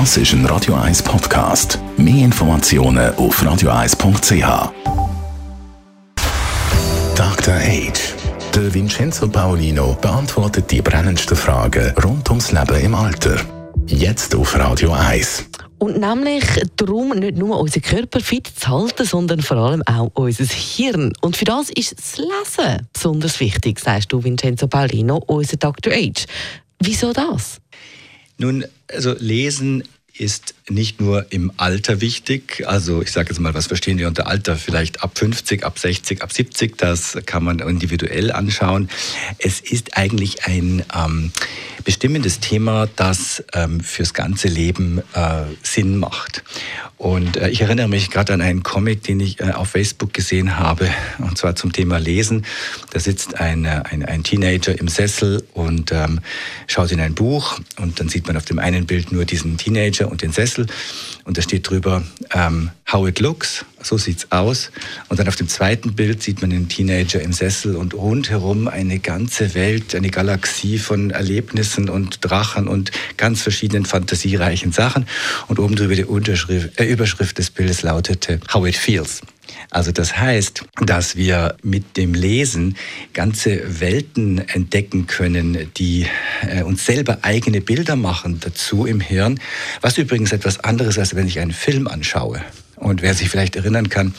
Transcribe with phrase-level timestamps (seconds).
[0.00, 1.78] Das ist ein Radio 1 Podcast.
[1.96, 4.72] Mehr Informationen auf radio1.ch.
[7.14, 7.54] Dr.
[7.54, 8.14] Age.
[8.56, 13.36] Der Vincenzo Paolino beantwortet die brennendsten Fragen rund ums Leben im Alter.
[13.86, 15.44] Jetzt auf Radio 1.
[15.78, 20.44] Und nämlich darum, nicht nur unseren Körper fit zu halten, sondern vor allem auch unser
[20.44, 21.12] Hirn.
[21.20, 25.92] Und für das ist das Lesen besonders wichtig, sagst du, Vincenzo Paolino, unser Dr.
[25.92, 26.26] Age.
[26.80, 27.60] Wieso das?
[28.38, 29.84] Nun, also Lesen
[30.16, 32.62] ist nicht nur im Alter wichtig.
[32.66, 34.56] Also ich sage jetzt mal, was verstehen wir unter Alter?
[34.56, 36.78] Vielleicht ab 50, ab 60, ab 70.
[36.78, 38.88] Das kann man individuell anschauen.
[39.38, 41.32] Es ist eigentlich ein ähm,
[41.84, 46.42] bestimmendes Thema, das ähm, fürs ganze Leben äh, Sinn macht.
[46.96, 50.58] Und äh, ich erinnere mich gerade an einen Comic, den ich äh, auf Facebook gesehen
[50.58, 52.46] habe, und zwar zum Thema Lesen.
[52.90, 56.20] Da sitzt ein, äh, ein, ein Teenager im Sessel und ähm,
[56.66, 60.10] schaut in ein Buch und dann sieht man auf dem einen Bild nur diesen Teenager
[60.10, 60.66] und den Sessel
[61.24, 64.70] und da steht drüber ähm, How it looks, so sieht's aus.
[65.08, 68.98] Und dann auf dem zweiten Bild sieht man den Teenager im Sessel und rundherum eine
[68.98, 75.06] ganze Welt, eine Galaxie von Erlebnissen und Drachen und ganz verschiedenen fantasiereichen Sachen.
[75.48, 79.20] Und oben drüber die Unterschrift, äh, Überschrift des Bildes lautete How it feels.
[79.70, 82.76] Also das heißt, dass wir mit dem Lesen
[83.12, 86.06] ganze Welten entdecken können, die
[86.42, 89.40] äh, uns selber eigene Bilder machen dazu im Hirn,
[89.80, 92.40] was übrigens etwas anderes, als wenn ich einen Film anschaue.
[92.76, 94.14] Und wer sich vielleicht erinnern kann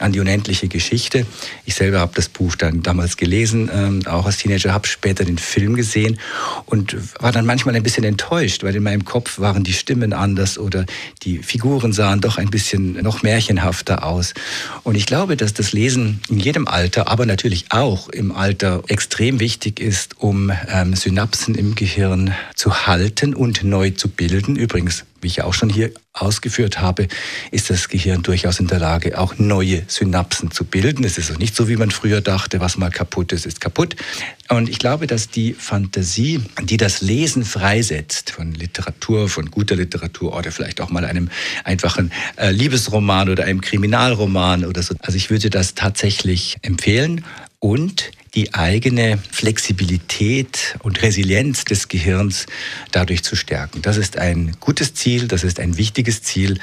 [0.00, 1.26] an die unendliche Geschichte,
[1.64, 5.38] ich selber habe das Buch dann damals gelesen, ähm, auch als Teenager, habe später den
[5.38, 6.18] Film gesehen
[6.66, 10.58] und war dann manchmal ein bisschen enttäuscht, weil in meinem Kopf waren die Stimmen anders
[10.58, 10.86] oder
[11.22, 14.34] die Figuren sahen doch ein bisschen noch märchenhafter aus.
[14.82, 19.40] Und ich glaube, dass das Lesen in jedem Alter, aber natürlich auch im Alter extrem
[19.40, 24.56] wichtig ist, um ähm, Synapsen im Gehirn zu halten und neu zu bilden.
[24.56, 27.08] Übrigens wie ich auch schon hier ausgeführt habe,
[27.50, 31.02] ist das Gehirn durchaus in der Lage, auch neue Synapsen zu bilden.
[31.02, 33.96] Es ist auch nicht so, wie man früher dachte, was mal kaputt ist, ist kaputt.
[34.48, 40.36] Und ich glaube, dass die Fantasie, die das Lesen freisetzt von Literatur, von guter Literatur
[40.36, 41.28] oder vielleicht auch mal einem
[41.64, 47.24] einfachen äh, Liebesroman oder einem Kriminalroman oder so, also ich würde das tatsächlich empfehlen
[47.58, 52.46] und die eigene Flexibilität und Resilienz des Gehirns
[52.92, 53.80] dadurch zu stärken.
[53.82, 56.60] Das ist ein gutes Ziel, das ist ein wichtiges Ziel,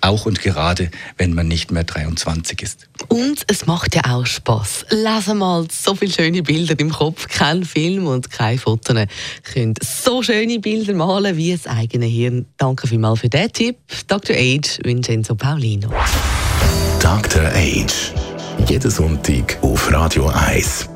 [0.00, 2.88] auch und gerade, wenn man nicht mehr 23 ist.
[3.08, 4.86] Und es macht ja auch Spaß.
[4.90, 8.96] Lesen mal so viele schöne Bilder im Kopf, kein Film und keine Fotos.
[9.42, 12.46] Können so schöne Bilder malen wie das eigene Hirn.
[12.56, 13.78] Danke vielmals für diesen Tipp.
[14.06, 14.36] Dr.
[14.36, 15.90] Age, Vincenzo Paulino.
[17.00, 17.46] Dr.
[17.46, 18.12] Age.
[18.68, 20.95] Jeden Sonntag auf Radio 1.